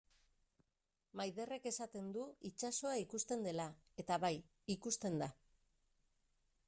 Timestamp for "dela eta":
3.49-4.19